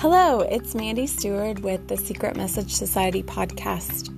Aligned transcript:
Hello, 0.00 0.40
it's 0.40 0.74
Mandy 0.74 1.06
Stewart 1.06 1.60
with 1.60 1.88
the 1.88 1.96
Secret 1.96 2.36
Message 2.36 2.74
Society 2.74 3.22
podcast. 3.22 4.12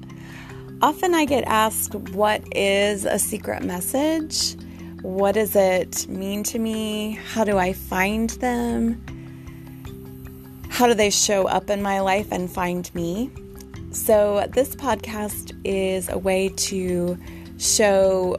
Often 0.83 1.15
I 1.15 1.25
get 1.25 1.45
asked, 1.45 1.95
What 1.95 2.43
is 2.57 3.05
a 3.05 3.17
secret 3.17 3.63
message? 3.63 4.57
What 5.03 5.37
does 5.37 5.55
it 5.55 6.09
mean 6.09 6.43
to 6.43 6.59
me? 6.59 7.13
How 7.13 7.45
do 7.45 7.59
I 7.59 7.75
find 7.75 8.29
them? 8.31 9.01
How 10.69 10.89
do 10.89 10.95
they 10.95 11.11
show 11.11 11.47
up 11.47 11.71
in 11.71 11.81
my 11.81 12.01
life 12.01 12.33
and 12.33 12.51
find 12.51 12.93
me? 12.93 13.31
So, 13.93 14.49
this 14.53 14.75
podcast 14.75 15.57
is 15.63 16.09
a 16.09 16.19
way 16.19 16.49
to 16.49 17.17
show 17.57 18.37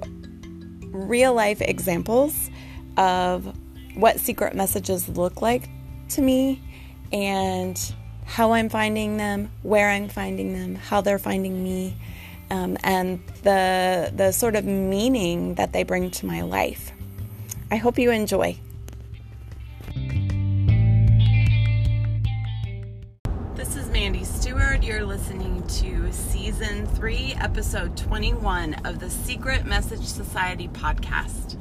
real 0.92 1.34
life 1.34 1.62
examples 1.62 2.50
of 2.98 3.58
what 3.96 4.20
secret 4.20 4.56
messages 4.56 5.08
look 5.08 5.42
like 5.42 5.70
to 6.10 6.22
me 6.22 6.62
and 7.12 7.94
how 8.26 8.52
I'm 8.52 8.70
finding 8.70 9.18
them, 9.18 9.52
where 9.64 9.90
I'm 9.90 10.08
finding 10.08 10.54
them, 10.54 10.76
how 10.76 11.02
they're 11.02 11.20
finding 11.20 11.64
me, 11.64 11.96
um, 12.52 12.78
and 12.84 13.20
the 13.44 14.12
the 14.16 14.32
sort 14.32 14.56
of 14.56 14.66
meaning 14.66 15.56
that 15.56 15.74
they 15.74 15.84
bring 15.84 16.12
to 16.12 16.26
my 16.26 16.42
life. 16.42 16.92
I 17.72 17.78
hope 17.78 17.98
you 17.98 18.12
enjoy. 18.12 18.58
This 23.56 23.76
is 23.76 23.90
Mandy 23.90 24.24
Stewart. 24.24 24.84
You're 24.84 25.04
listening 25.04 25.64
to 25.68 26.12
season 26.12 26.88
three, 26.88 27.36
episode 27.40 27.98
21 27.98 28.76
of 28.86 29.00
the 29.00 29.10
Secret 29.10 29.66
Message 29.66 30.06
Society 30.06 30.68
podcast. 30.70 31.58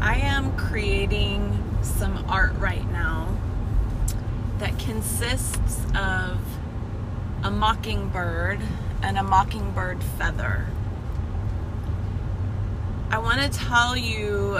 I 0.00 0.16
am 0.16 0.56
creating 0.56 1.62
some 1.82 2.24
art 2.28 2.54
right 2.58 2.88
now 2.90 3.36
that 4.58 4.78
consists 4.78 5.84
of 5.94 6.38
a 7.42 7.50
mockingbird 7.50 8.60
and 9.02 9.18
a 9.18 9.22
mockingbird 9.22 10.02
feather. 10.02 10.66
I 13.10 13.18
want 13.18 13.40
to 13.40 13.58
tell 13.58 13.96
you 13.96 14.58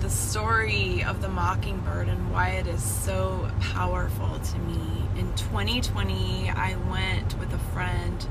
the 0.00 0.10
story 0.10 1.04
of 1.04 1.22
the 1.22 1.28
mockingbird 1.28 2.08
and 2.08 2.32
why 2.32 2.50
it 2.50 2.66
is 2.66 2.82
so 2.82 3.48
powerful 3.60 4.38
to 4.38 4.58
me. 4.58 5.08
In 5.16 5.32
2020, 5.34 6.50
I 6.50 6.76
went 6.90 7.38
with 7.38 7.52
a 7.54 7.58
friend 7.72 8.26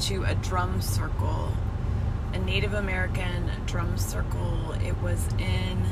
to 0.00 0.24
a 0.24 0.34
drum 0.36 0.80
circle, 0.80 1.52
a 2.32 2.38
Native 2.38 2.74
American 2.74 3.50
drum 3.66 3.98
circle. 3.98 4.72
It 4.84 4.96
was 5.02 5.26
in 5.38 5.84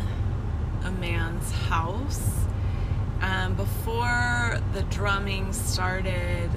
a 0.84 0.90
man's 0.92 1.50
house 1.50 2.44
um, 3.20 3.54
before 3.54 4.29
drumming 4.90 5.52
started, 5.52 6.50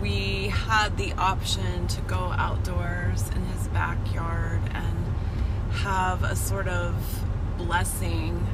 we 0.00 0.48
had 0.48 0.96
the 0.96 1.12
option 1.14 1.86
to 1.88 2.00
go 2.02 2.16
outdoors 2.16 3.28
in 3.30 3.44
his 3.46 3.68
backyard 3.68 4.60
and 4.72 5.14
have 5.72 6.22
a 6.22 6.36
sort 6.36 6.68
of 6.68 6.94
blessing 7.56 8.46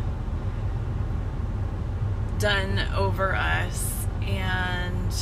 done 2.38 2.78
over 2.94 3.34
us. 3.34 4.06
And 4.22 5.12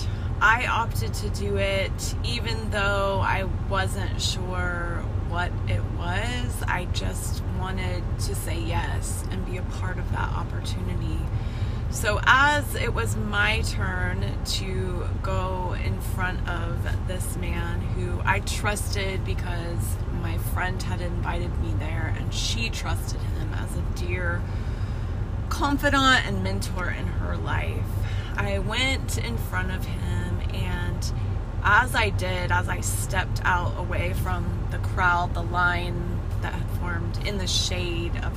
I 0.40 0.66
opted 0.66 1.14
to 1.14 1.30
do 1.30 1.56
it 1.56 2.14
even 2.24 2.70
though 2.70 3.20
I 3.24 3.44
wasn't 3.68 4.20
sure 4.20 5.02
what 5.28 5.50
it 5.68 5.82
was. 5.98 6.62
I 6.68 6.86
just 6.92 7.42
wanted 7.58 8.02
to 8.20 8.34
say 8.34 8.60
yes 8.60 9.24
and 9.30 9.44
be 9.46 9.56
a 9.56 9.62
part 9.62 9.98
of 9.98 10.10
that 10.12 10.28
opportunity. 10.30 11.20
So, 11.90 12.20
as 12.24 12.74
it 12.74 12.92
was 12.92 13.16
my 13.16 13.62
turn 13.62 14.24
to 14.44 15.08
go 15.22 15.74
in 15.82 16.00
front 16.00 16.46
of 16.48 17.08
this 17.08 17.36
man 17.36 17.80
who 17.80 18.20
I 18.24 18.40
trusted 18.40 19.24
because 19.24 19.96
my 20.20 20.36
friend 20.38 20.82
had 20.82 21.00
invited 21.00 21.56
me 21.62 21.74
there 21.78 22.14
and 22.18 22.34
she 22.34 22.70
trusted 22.70 23.20
him 23.20 23.54
as 23.54 23.76
a 23.76 23.82
dear 23.94 24.42
confidant 25.48 26.26
and 26.26 26.42
mentor 26.42 26.90
in 26.90 27.06
her 27.06 27.36
life, 27.36 27.86
I 28.36 28.58
went 28.58 29.16
in 29.18 29.38
front 29.38 29.70
of 29.70 29.84
him 29.86 30.40
and 30.52 31.12
as 31.62 31.94
I 31.94 32.10
did, 32.10 32.52
as 32.52 32.68
I 32.68 32.80
stepped 32.80 33.40
out 33.44 33.76
away 33.78 34.12
from 34.12 34.68
the 34.70 34.78
crowd, 34.78 35.34
the 35.34 35.42
line 35.42 36.20
that 36.42 36.52
had 36.52 36.70
formed 36.78 37.26
in 37.26 37.38
the 37.38 37.46
shade 37.46 38.14
of 38.22 38.36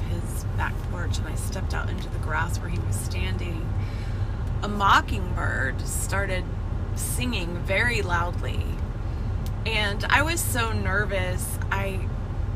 back 0.60 0.74
porch, 0.92 1.18
and 1.20 1.28
I 1.30 1.36
stepped 1.36 1.74
out 1.74 1.90
into 1.90 2.10
the 2.10 2.18
grass 2.18 2.60
where 2.60 2.68
he 2.68 2.78
was 2.80 2.98
standing, 2.98 3.66
a 4.62 4.68
mockingbird 4.68 5.80
started 5.88 6.44
singing 6.96 7.60
very 7.60 8.02
loudly. 8.02 8.62
And 9.66 10.04
I 10.10 10.22
was 10.22 10.42
so 10.42 10.74
nervous. 10.74 11.58
I 11.72 12.02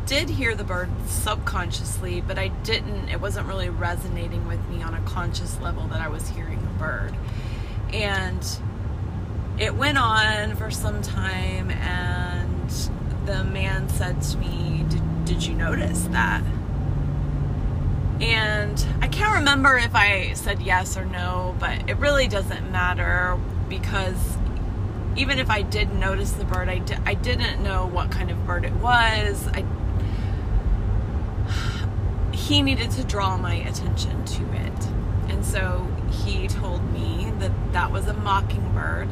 did 0.06 0.30
hear 0.30 0.54
the 0.54 0.66
bird 0.66 0.90
subconsciously, 1.08 2.20
but 2.20 2.38
I 2.38 2.50
didn't, 2.50 3.08
it 3.08 3.22
wasn't 3.22 3.48
really 3.48 3.70
resonating 3.70 4.50
with 4.50 4.68
me 4.68 4.84
on 4.84 4.94
a 4.94 5.02
conscious 5.04 5.58
level 5.62 5.88
that 5.88 6.02
I 6.02 6.10
was 6.10 6.28
hearing 6.28 6.60
a 6.60 6.78
bird. 6.78 7.16
And 7.94 8.46
it 9.58 9.76
went 9.76 9.98
on 9.98 10.58
for 10.58 10.72
some 10.72 11.02
time, 11.02 11.72
and 11.72 12.70
the 13.26 13.46
man 13.46 13.88
said 13.88 14.22
to 14.24 14.38
me, 14.40 14.84
Did, 14.90 15.24
did 15.24 15.46
you 15.46 15.54
notice 15.54 16.04
that? 16.12 16.44
And 18.24 18.86
I 19.02 19.10
can't 19.10 19.34
remember 19.34 19.78
if 19.78 19.94
I 19.94 20.32
said 20.32 20.62
yes 20.62 20.96
or 20.96 21.04
no, 21.04 21.56
but 21.60 21.90
it 21.90 21.98
really 21.98 22.30
doesn't 22.30 22.72
matter 22.72 23.38
because 23.68 24.38
even 25.18 25.40
if 25.40 25.50
I 25.50 25.62
did 25.62 25.94
notice 25.94 26.32
the 26.32 26.46
bird, 26.46 26.70
I, 26.70 26.78
di- 26.78 27.02
I 27.06 27.16
didn't 27.16 27.62
know 27.62 27.86
what 27.86 28.12
kind 28.12 28.32
of 28.32 28.48
bird 28.48 28.64
it 28.64 28.72
was. 28.76 29.50
I, 29.50 29.66
he 32.34 32.62
needed 32.62 32.92
to 32.92 33.04
draw 33.04 33.38
my 33.38 33.56
attention 33.56 34.24
to 34.24 34.54
it. 34.54 34.88
And 35.28 35.44
so 35.44 35.86
he 36.10 36.48
told 36.48 36.94
me 36.94 37.30
that 37.40 37.52
that 37.74 37.92
was 37.92 38.08
a 38.08 38.14
mockingbird 38.14 39.10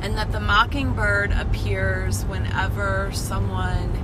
and 0.00 0.16
that 0.16 0.30
the 0.30 0.40
mockingbird 0.40 1.32
appears 1.32 2.24
whenever 2.24 3.10
someone 3.12 4.01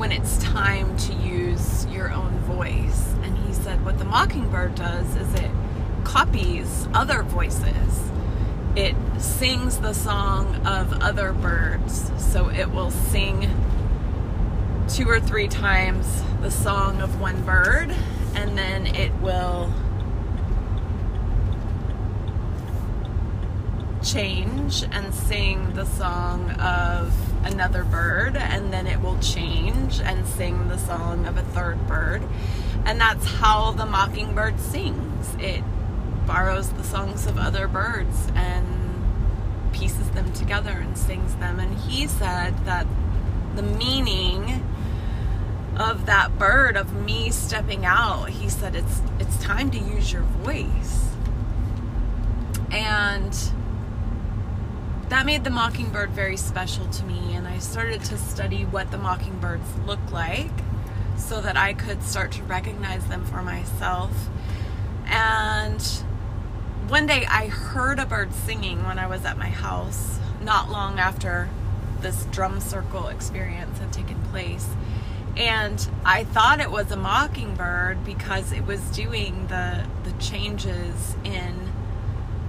when 0.00 0.12
it's 0.12 0.38
time 0.38 0.96
to 0.96 1.12
use 1.12 1.84
your 1.88 2.10
own 2.10 2.32
voice. 2.40 3.12
And 3.22 3.36
he 3.36 3.52
said 3.52 3.84
what 3.84 3.98
the 3.98 4.04
mockingbird 4.06 4.74
does 4.74 5.14
is 5.14 5.34
it 5.34 5.50
copies 6.04 6.88
other 6.94 7.22
voices. 7.22 8.10
It 8.74 8.96
sings 9.18 9.76
the 9.76 9.92
song 9.92 10.56
of 10.66 11.02
other 11.02 11.34
birds. 11.34 12.10
So 12.16 12.48
it 12.48 12.70
will 12.70 12.90
sing 12.90 13.54
two 14.88 15.06
or 15.06 15.20
three 15.20 15.48
times 15.48 16.22
the 16.40 16.50
song 16.50 17.02
of 17.02 17.20
one 17.20 17.44
bird 17.44 17.94
and 18.34 18.56
then 18.56 18.86
it 18.86 19.12
will 19.20 19.70
change 24.02 24.84
and 24.90 25.14
sing 25.14 25.74
the 25.74 25.84
song 25.84 26.50
of 26.52 27.12
another 27.44 27.84
bird, 27.84 28.36
and 28.36 28.72
then 28.72 28.86
it 28.86 29.00
will 29.00 29.18
change 29.18 30.00
and 30.00 30.26
sing 30.26 30.68
the 30.68 30.78
song 30.78 31.26
of 31.26 31.36
a 31.36 31.42
third 31.42 31.86
bird. 31.86 32.22
And 32.84 33.00
that's 33.00 33.24
how 33.26 33.72
the 33.72 33.86
mockingbird 33.86 34.58
sings. 34.60 35.34
It 35.38 35.62
borrows 36.26 36.70
the 36.70 36.84
songs 36.84 37.26
of 37.26 37.38
other 37.38 37.68
birds 37.68 38.28
and 38.34 38.66
pieces 39.72 40.10
them 40.10 40.32
together 40.32 40.70
and 40.70 40.96
sings 40.96 41.34
them. 41.36 41.58
And 41.58 41.76
he 41.78 42.06
said 42.06 42.64
that 42.64 42.86
the 43.56 43.62
meaning 43.62 44.64
of 45.76 46.06
that 46.06 46.38
bird 46.38 46.76
of 46.76 46.92
me 46.92 47.30
stepping 47.30 47.86
out 47.86 48.28
he 48.28 48.48
said 48.48 48.74
it's 48.74 49.00
it's 49.18 49.42
time 49.42 49.70
to 49.70 49.78
use 49.78 50.12
your 50.12 50.22
voice 50.22 51.10
and 52.70 53.52
that 55.10 55.26
made 55.26 55.42
the 55.42 55.50
mockingbird 55.50 56.10
very 56.10 56.36
special 56.36 56.86
to 56.86 57.04
me, 57.04 57.34
and 57.34 57.46
I 57.46 57.58
started 57.58 58.02
to 58.04 58.16
study 58.16 58.64
what 58.64 58.92
the 58.92 58.98
mockingbirds 58.98 59.66
look 59.84 59.98
like 60.12 60.52
so 61.16 61.40
that 61.40 61.56
I 61.56 61.74
could 61.74 62.02
start 62.04 62.30
to 62.32 62.42
recognize 62.44 63.04
them 63.06 63.24
for 63.24 63.42
myself. 63.42 64.12
And 65.06 65.82
one 66.86 67.06
day 67.06 67.26
I 67.26 67.48
heard 67.48 67.98
a 67.98 68.06
bird 68.06 68.32
singing 68.32 68.84
when 68.84 69.00
I 69.00 69.08
was 69.08 69.24
at 69.24 69.36
my 69.36 69.48
house, 69.48 70.20
not 70.42 70.70
long 70.70 71.00
after 71.00 71.50
this 72.00 72.24
drum 72.26 72.60
circle 72.60 73.08
experience 73.08 73.80
had 73.80 73.92
taken 73.92 74.22
place. 74.30 74.68
And 75.36 75.88
I 76.04 76.22
thought 76.22 76.60
it 76.60 76.70
was 76.70 76.92
a 76.92 76.96
mockingbird 76.96 78.04
because 78.04 78.52
it 78.52 78.64
was 78.64 78.80
doing 78.90 79.48
the 79.48 79.86
the 80.04 80.12
changes 80.18 81.16
in 81.24 81.72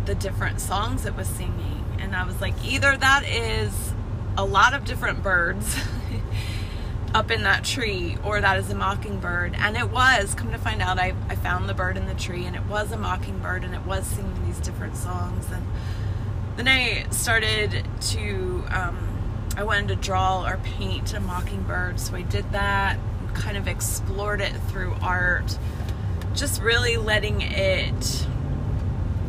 the 0.05 0.15
different 0.15 0.61
songs 0.61 1.05
it 1.05 1.15
was 1.15 1.27
singing. 1.27 1.85
And 1.99 2.15
I 2.15 2.25
was 2.25 2.41
like, 2.41 2.53
either 2.65 2.97
that 2.97 3.27
is 3.27 3.93
a 4.37 4.45
lot 4.45 4.73
of 4.73 4.85
different 4.85 5.21
birds 5.21 5.77
up 7.13 7.29
in 7.29 7.43
that 7.43 7.63
tree 7.63 8.17
or 8.23 8.41
that 8.41 8.57
is 8.57 8.69
a 8.69 8.75
mockingbird. 8.75 9.55
And 9.57 9.77
it 9.77 9.89
was 9.89 10.33
come 10.33 10.51
to 10.51 10.57
find 10.57 10.81
out 10.81 10.99
I, 10.99 11.13
I 11.29 11.35
found 11.35 11.69
the 11.69 11.73
bird 11.73 11.97
in 11.97 12.07
the 12.07 12.15
tree 12.15 12.45
and 12.45 12.55
it 12.55 12.65
was 12.65 12.91
a 12.91 12.97
mockingbird 12.97 13.63
and 13.63 13.73
it 13.73 13.85
was 13.85 14.05
singing 14.05 14.45
these 14.45 14.59
different 14.59 14.95
songs. 14.95 15.47
And 15.51 15.65
then 16.55 16.67
i 16.67 17.05
started 17.11 17.85
to 17.99 18.63
um, 18.69 18.97
i 19.57 19.63
wanted 19.63 19.87
to 19.87 19.95
draw 19.95 20.45
or 20.45 20.57
paint 20.57 21.13
a 21.13 21.19
mockingbird 21.19 21.99
so 21.99 22.15
i 22.15 22.21
did 22.21 22.49
that 22.51 22.99
kind 23.33 23.57
of 23.57 23.67
explored 23.67 24.41
it 24.41 24.53
through 24.67 24.93
art 25.01 25.57
just 26.33 26.61
really 26.61 26.97
letting 26.97 27.41
it 27.41 28.27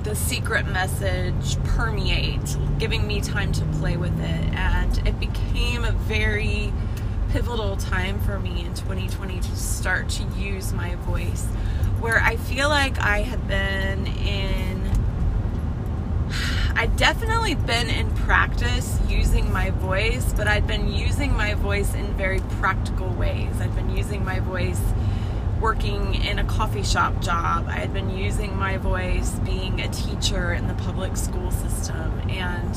the 0.05 0.17
secret 0.17 0.67
message 0.67 1.63
permeate 1.65 2.57
giving 2.79 3.07
me 3.07 3.21
time 3.21 3.53
to 3.53 3.65
play 3.79 3.97
with 3.97 4.19
it 4.19 4.55
and 4.55 5.07
it 5.07 5.19
became 5.21 5.85
a 5.85 5.93
very 5.93 6.73
pivotal 7.31 7.77
time 7.77 8.19
for 8.21 8.41
me 8.41 8.65
in 8.65 8.75
2020 8.75 9.39
to 9.39 9.57
start 9.57 10.09
to 10.09 10.25
use 10.37 10.73
my 10.73 10.97
voice 10.97 11.45
where 12.01 12.19
I 12.19 12.37
feel 12.37 12.69
like 12.69 12.99
I 12.99 13.23
had 13.23 13.47
been 13.47 14.07
in 14.07 14.91
I'd 16.75 16.97
definitely 16.97 17.55
been 17.55 17.89
in 17.89 18.11
practice 18.17 18.99
using 19.07 19.53
my 19.53 19.71
voice, 19.71 20.33
but 20.33 20.49
I'd 20.49 20.67
been 20.67 20.91
using 20.91 21.33
my 21.35 21.53
voice 21.55 21.95
in 21.95 22.07
very 22.15 22.41
practical 22.59 23.09
ways. 23.11 23.61
I'd 23.61 23.75
been 23.77 23.95
using 23.95 24.25
my 24.25 24.41
voice 24.41 24.81
working 25.63 26.17
in 26.17 26.41
a 26.41 26.45
coffee 26.45 26.83
shop 26.83 27.23
job. 27.23 27.67
I 27.69 27.79
had 27.79 27.95
been 27.95 28.11
using 28.11 28.57
my 28.57 28.79
voice 28.79 29.31
being 29.45 29.81
a 29.81 29.89
teacher 29.89 30.53
in 30.53 30.67
the 30.67 30.75
public 30.75 31.17
school 31.17 31.53
system 31.53 32.19
and 32.29 32.77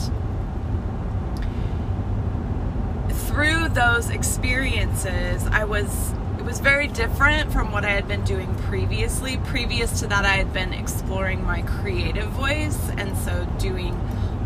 through 3.27 3.69
those 3.69 4.09
experiences, 4.11 5.45
I 5.47 5.65
was 5.65 6.13
it 6.37 6.45
was 6.45 6.59
very 6.59 6.87
different 6.87 7.51
from 7.51 7.71
what 7.71 7.83
I 7.83 7.89
had 7.89 8.07
been 8.07 8.23
doing 8.23 8.53
previously. 8.55 9.37
Previous 9.45 9.99
to 10.01 10.07
that, 10.07 10.23
I 10.23 10.35
had 10.35 10.53
been 10.53 10.71
exploring 10.71 11.43
my 11.43 11.63
creative 11.63 12.27
voice, 12.27 12.79
and 12.97 13.17
so 13.17 13.45
doing 13.57 13.93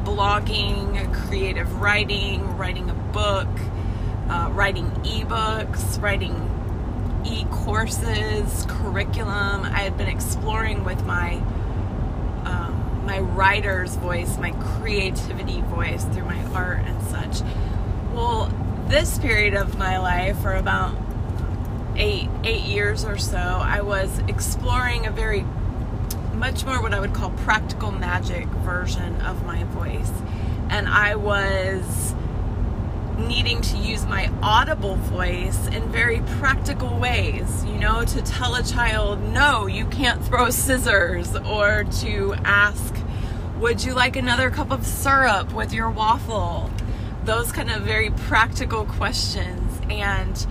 blogging, 0.06 1.13
creative 1.13 1.81
writing, 1.81 2.57
writing 2.57 2.89
a 2.89 2.94
book, 2.94 3.50
uh, 4.30 4.50
writing 4.53 4.89
ebooks, 5.03 6.01
writing 6.01 6.58
e 7.25 7.45
courses, 7.51 8.66
curriculum. 8.68 9.66
I 9.66 9.81
had 9.81 9.98
been 9.98 10.07
exploring 10.07 10.83
with 10.83 11.06
my 11.06 11.36
um, 12.45 13.04
my 13.06 13.19
writer's 13.19 13.95
voice, 13.95 14.38
my 14.38 14.51
creativity 14.51 15.62
voice 15.62 16.04
through 16.06 16.25
my 16.25 16.44
art 16.54 16.80
and 16.80 17.01
such. 17.04 17.42
Well, 18.13 18.51
this 18.88 19.19
period 19.19 19.54
of 19.54 19.77
my 19.77 20.00
life, 20.00 20.39
for 20.39 20.54
about 20.54 20.95
eight 21.95 22.30
eight 22.44 22.63
years 22.63 23.04
or 23.04 23.18
so, 23.18 23.38
I 23.38 23.81
was 23.81 24.19
exploring 24.27 25.06
a 25.06 25.12
very 25.12 25.45
much 26.33 26.66
more 26.66 26.81
what 26.81 26.94
I 26.94 27.00
would 27.00 27.13
call 27.13 27.31
practical 27.31 27.92
magic 27.92 28.48
version 28.48 29.19
of 29.21 29.45
my 29.45 29.66
voice, 29.66 30.12
and 30.69 30.88
I 30.88 31.16
was 31.16 32.16
needing 33.27 33.62
to 33.62 33.77
use 33.77 34.06
my 34.06 34.31
audible 34.42 34.95
voice 34.95 35.68
in 35.68 35.92
very 35.92 36.21
practical 36.39 36.98
ways, 36.98 37.66
you 37.66 37.77
know, 37.77 38.04
to 38.06 38.21
tell 38.21 38.56
a 38.56 38.63
child, 38.63 39.21
no, 39.33 39.68
you 39.68 39.86
can't 39.88 40.24
throw 40.25 40.50
scissors, 40.50 41.36
or 41.36 41.86
to 42.00 42.33
ask, 42.44 42.95
would 43.60 43.83
you 43.83 43.94
like 43.94 44.16
another 44.16 44.50
cup 44.50 44.71
of 44.71 44.86
syrup 44.86 45.54
with 45.54 45.74
your 45.74 45.89
waffle? 45.89 46.69
those 47.30 47.51
kind 47.51 47.69
of 47.69 47.83
very 47.83 48.10
practical 48.10 48.86
questions. 48.86 49.80
And 49.89 50.48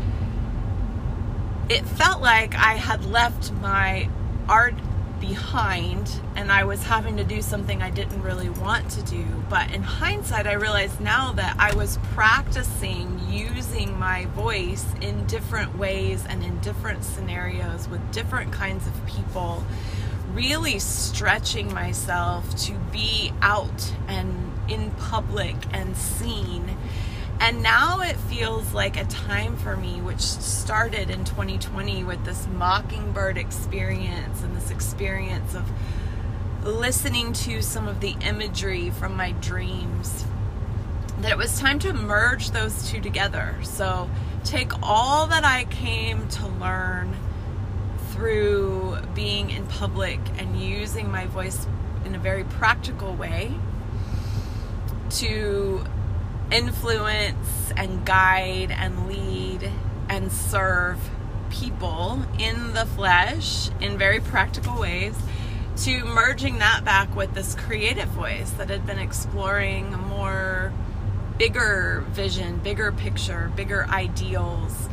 it 1.69 1.85
felt 1.85 2.23
like 2.23 2.55
I 2.55 2.75
had 2.75 3.05
left 3.05 3.53
my 3.55 4.09
art 4.49 4.75
behind 5.21 6.11
and 6.37 6.51
I 6.51 6.65
was 6.65 6.83
having 6.83 7.17
to 7.17 7.25
do 7.25 7.43
something 7.43 7.83
I 7.83 7.91
didn't 7.91 8.23
really 8.23 8.49
want 8.49 8.91
to 8.93 9.03
do. 9.03 9.25
But 9.49 9.73
in 9.73 9.83
hindsight, 9.83 10.47
I 10.47 10.55
realized 10.55 11.01
now 11.01 11.33
that 11.33 11.57
I 11.59 11.75
was 11.75 11.99
practicing 12.15 13.21
using 13.29 13.99
my 13.99 14.27
voice 14.27 14.85
in 15.01 15.27
different 15.27 15.77
ways 15.79 16.25
and 16.29 16.43
in 16.43 16.59
different 16.61 17.05
scenarios 17.05 17.89
with 17.89 18.13
different 18.13 18.53
kinds 18.53 18.87
of 18.87 19.07
people, 19.07 19.65
really 20.33 20.79
stretching 20.79 21.73
myself 21.73 22.57
to 22.67 22.75
be 22.93 23.33
out 23.43 23.93
and 24.07 24.53
in 24.69 24.91
public 24.93 25.57
and 25.73 25.97
seen. 25.97 26.77
And 27.49 27.63
now 27.63 28.03
it 28.03 28.17
feels 28.29 28.75
like 28.75 28.99
a 28.99 29.07
time 29.07 29.57
for 29.57 29.75
me, 29.75 30.03
which 30.03 30.21
started 30.21 31.09
in 31.09 31.25
2020 31.25 32.05
with 32.05 32.23
this 32.27 32.47
mockingbird 32.47 33.39
experience 33.39 34.43
and 34.43 34.55
this 34.55 34.71
experience 34.71 35.55
of 35.55 35.65
listening 36.63 37.33
to 37.33 37.63
some 37.63 37.89
of 37.89 38.01
the 38.01 38.15
imagery 38.21 38.91
from 38.91 39.17
my 39.17 39.33
dreams. 39.33 40.27
That 41.23 41.31
it 41.31 41.39
was 41.39 41.59
time 41.59 41.79
to 41.79 41.95
merge 41.95 42.51
those 42.51 42.91
two 42.91 43.01
together. 43.01 43.55
So 43.63 44.11
take 44.45 44.71
all 44.83 45.27
that 45.29 45.43
I 45.47 45.65
came 45.65 46.29
to 46.29 46.47
learn 46.49 47.17
through 48.11 48.99
being 49.15 49.49
in 49.49 49.65
public 49.69 50.21
and 50.37 50.61
using 50.61 51.11
my 51.11 51.25
voice 51.25 51.67
in 52.05 52.15
a 52.15 52.19
very 52.19 52.45
practical 52.45 53.15
way 53.15 53.55
to 55.13 55.83
influence 56.51 57.73
and 57.77 58.05
guide 58.05 58.71
and 58.71 59.09
lead 59.09 59.71
and 60.09 60.33
serve 60.33 60.99
people 61.51 62.23
in 62.39 62.73
the 62.75 62.87
flesh 62.87 63.71
in 63.81 63.99
very 63.99 64.21
practical 64.21 64.79
ways 64.81 65.15
to 65.77 66.05
merging 66.05 66.59
that 66.59 66.85
back 66.85 67.15
with 67.15 67.33
this 67.35 67.55
creative 67.55 68.09
voice 68.09 68.51
that 68.53 68.69
had 68.69 68.85
been 68.87 68.99
exploring 68.99 69.91
more 69.93 70.73
bigger 71.39 72.05
vision, 72.11 72.59
bigger 72.59 72.91
picture, 72.91 73.53
bigger 73.55 73.87
ideals 73.89 74.89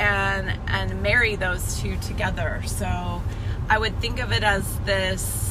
and 0.00 0.58
and 0.66 1.02
marry 1.02 1.36
those 1.36 1.80
two 1.80 1.96
together. 1.98 2.62
So 2.66 3.22
I 3.68 3.78
would 3.78 4.00
think 4.00 4.20
of 4.20 4.32
it 4.32 4.42
as 4.42 4.78
this 4.80 5.43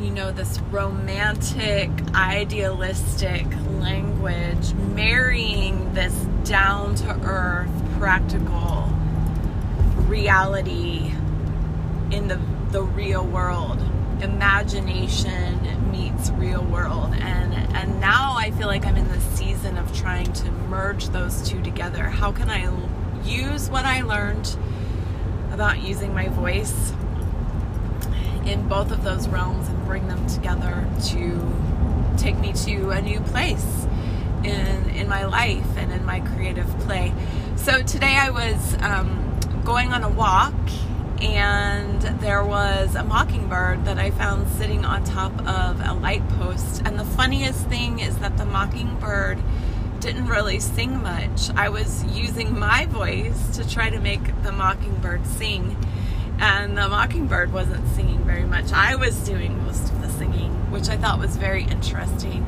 you 0.00 0.10
know, 0.10 0.32
this 0.32 0.58
romantic, 0.70 1.90
idealistic 2.14 3.46
language, 3.78 4.72
marrying 4.94 5.92
this 5.92 6.14
down 6.44 6.94
to 6.94 7.10
earth, 7.24 7.70
practical 7.98 8.88
reality 10.08 11.12
in 12.10 12.28
the, 12.28 12.40
the 12.70 12.82
real 12.82 13.24
world. 13.26 13.78
Imagination 14.22 15.90
meets 15.90 16.30
real 16.30 16.64
world. 16.64 17.12
And, 17.14 17.54
and 17.76 18.00
now 18.00 18.34
I 18.36 18.52
feel 18.52 18.68
like 18.68 18.86
I'm 18.86 18.96
in 18.96 19.08
the 19.08 19.20
season 19.20 19.76
of 19.76 19.94
trying 19.96 20.32
to 20.32 20.50
merge 20.50 21.10
those 21.10 21.46
two 21.46 21.62
together. 21.62 22.04
How 22.04 22.32
can 22.32 22.48
I 22.48 22.72
use 23.22 23.68
what 23.68 23.84
I 23.84 24.00
learned 24.00 24.56
about 25.52 25.82
using 25.82 26.14
my 26.14 26.28
voice 26.28 26.92
in 28.46 28.66
both 28.66 28.90
of 28.90 29.04
those 29.04 29.28
realms 29.28 29.68
bring 29.90 30.06
them 30.06 30.24
together 30.28 30.86
to 31.02 31.52
take 32.16 32.38
me 32.38 32.52
to 32.52 32.90
a 32.90 33.02
new 33.02 33.18
place 33.22 33.88
in 34.44 34.88
in 34.90 35.08
my 35.08 35.24
life 35.24 35.66
and 35.76 35.90
in 35.90 36.04
my 36.04 36.20
creative 36.20 36.68
play. 36.86 37.12
So 37.56 37.82
today 37.82 38.16
I 38.16 38.30
was 38.30 38.76
um, 38.82 39.36
going 39.64 39.92
on 39.92 40.04
a 40.04 40.08
walk 40.08 40.54
and 41.20 42.00
there 42.20 42.44
was 42.44 42.94
a 42.94 43.02
mockingbird 43.02 43.84
that 43.84 43.98
I 43.98 44.12
found 44.12 44.46
sitting 44.52 44.84
on 44.84 45.02
top 45.02 45.32
of 45.44 45.80
a 45.84 45.94
light 45.94 46.26
post. 46.38 46.82
And 46.84 46.96
the 46.96 47.04
funniest 47.04 47.66
thing 47.66 47.98
is 47.98 48.16
that 48.18 48.36
the 48.36 48.46
mockingbird 48.46 49.40
didn't 49.98 50.28
really 50.28 50.60
sing 50.60 51.02
much. 51.02 51.50
I 51.56 51.68
was 51.68 52.04
using 52.04 52.56
my 52.56 52.86
voice 52.86 53.56
to 53.56 53.68
try 53.68 53.90
to 53.90 53.98
make 53.98 54.42
the 54.44 54.52
mockingbird 54.52 55.26
sing 55.26 55.76
and 56.40 56.76
the 56.76 56.88
mockingbird 56.88 57.52
wasn't 57.52 57.86
singing 57.94 58.24
very 58.24 58.44
much. 58.44 58.72
I 58.72 58.96
was 58.96 59.16
doing 59.20 59.62
most 59.64 59.92
of 59.92 60.00
the 60.00 60.08
singing, 60.08 60.50
which 60.70 60.88
I 60.88 60.96
thought 60.96 61.18
was 61.18 61.36
very 61.36 61.64
interesting. 61.64 62.46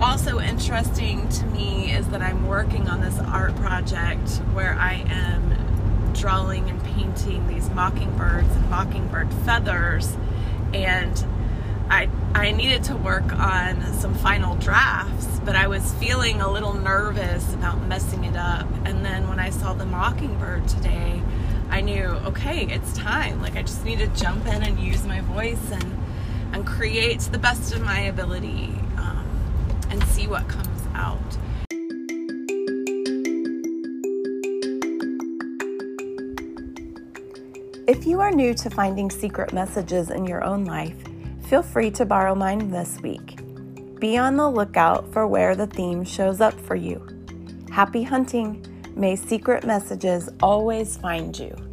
Also, 0.00 0.40
interesting 0.40 1.28
to 1.28 1.46
me 1.46 1.92
is 1.92 2.08
that 2.08 2.22
I'm 2.22 2.46
working 2.46 2.88
on 2.88 3.00
this 3.00 3.18
art 3.18 3.54
project 3.56 4.30
where 4.52 4.74
I 4.74 5.04
am 5.08 6.12
drawing 6.14 6.68
and 6.70 6.82
painting 6.82 7.46
these 7.46 7.68
mockingbirds 7.70 8.50
and 8.56 8.70
mockingbird 8.70 9.32
feathers, 9.44 10.16
and 10.72 11.24
I 11.90 12.08
I 12.34 12.52
needed 12.52 12.84
to 12.84 12.96
work 12.96 13.32
on 13.32 13.82
some 13.94 14.14
final 14.14 14.56
drafts, 14.56 15.40
but 15.44 15.56
I 15.56 15.66
was 15.66 15.94
feeling 15.94 16.40
a 16.40 16.50
little 16.50 16.74
nervous 16.74 17.52
about 17.54 17.82
messing 17.86 18.24
it 18.24 18.36
up. 18.36 18.66
And 18.84 19.04
then 19.04 19.28
when 19.28 19.38
I 19.38 19.50
saw 19.50 19.72
the 19.72 19.86
mockingbird 19.86 20.68
today, 20.68 21.22
I 21.70 21.80
knew, 21.80 22.04
okay, 22.26 22.66
it's 22.66 22.92
time. 22.94 23.40
Like 23.42 23.56
I 23.56 23.62
just 23.62 23.84
need 23.84 23.98
to 23.98 24.06
jump 24.08 24.46
in 24.46 24.62
and 24.62 24.78
use 24.78 25.04
my 25.04 25.20
voice 25.20 25.70
and 25.70 25.96
and 26.52 26.66
create 26.66 27.20
the 27.20 27.38
best 27.38 27.74
of 27.74 27.82
my 27.82 28.00
ability 28.00 28.74
um, 28.96 29.26
and 29.90 30.02
see 30.04 30.26
what 30.26 30.48
comes 30.48 30.82
out. 30.94 31.20
If 37.86 38.06
you 38.06 38.20
are 38.20 38.30
new 38.30 38.54
to 38.54 38.70
finding 38.70 39.10
secret 39.10 39.52
messages 39.52 40.10
in 40.10 40.24
your 40.24 40.42
own 40.42 40.64
life, 40.64 40.96
feel 41.42 41.62
free 41.62 41.90
to 41.92 42.04
borrow 42.04 42.34
mine 42.34 42.70
this 42.70 43.00
week. 43.02 43.38
Be 44.00 44.16
on 44.16 44.36
the 44.36 44.50
lookout 44.50 45.12
for 45.12 45.26
where 45.26 45.54
the 45.54 45.66
theme 45.66 46.04
shows 46.04 46.40
up 46.40 46.58
for 46.60 46.74
you. 46.74 47.06
Happy 47.70 48.02
hunting! 48.02 48.75
May 48.98 49.14
secret 49.14 49.66
messages 49.66 50.30
always 50.42 50.96
find 50.96 51.38
you. 51.38 51.65